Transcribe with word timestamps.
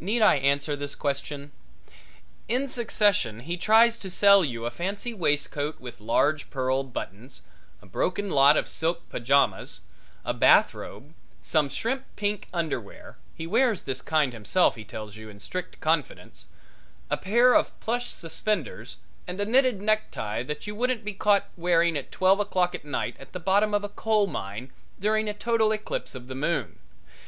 Need 0.00 0.22
I 0.22 0.38
answer 0.38 0.74
this 0.74 0.96
question? 0.96 1.52
In 2.48 2.66
succession 2.66 3.38
he 3.38 3.56
tries 3.56 3.96
to 3.98 4.10
sell 4.10 4.44
you 4.44 4.64
a 4.66 4.72
fancy 4.72 5.14
waistcoat 5.14 5.78
with 5.78 6.00
large 6.00 6.50
pearl 6.50 6.82
buttons, 6.82 7.42
a 7.80 7.86
broken 7.86 8.28
lot 8.28 8.56
of 8.56 8.66
silk 8.66 9.08
pajamas, 9.08 9.82
a 10.24 10.34
bath 10.34 10.74
robe, 10.74 11.14
some 11.42 11.68
shrimp 11.68 12.06
pink 12.16 12.48
underwear 12.52 13.18
he 13.36 13.46
wears 13.46 13.82
this 13.82 14.02
kind 14.02 14.32
himself 14.32 14.74
he 14.74 14.82
tells 14.84 15.14
you 15.14 15.28
in 15.30 15.38
strict 15.38 15.78
confidence 15.78 16.46
a 17.08 17.16
pair 17.16 17.54
of 17.54 17.78
plush 17.78 18.10
suspenders 18.10 18.96
and 19.28 19.40
a 19.40 19.44
knitted 19.44 19.80
necktie 19.80 20.42
that 20.42 20.66
you 20.66 20.74
wouldn't 20.74 21.04
be 21.04 21.12
caught 21.14 21.46
wearing 21.56 21.96
at 21.96 22.10
twelve 22.10 22.40
o'clock 22.40 22.74
at 22.74 22.84
night 22.84 23.14
at 23.20 23.32
the 23.32 23.38
bottom 23.38 23.74
of 23.74 23.84
a 23.84 23.88
coal 23.88 24.26
mine 24.26 24.72
during 24.98 25.28
a 25.28 25.32
total 25.32 25.70
eclipse 25.70 26.16
of 26.16 26.26
the 26.26 26.34
moon. 26.34 26.80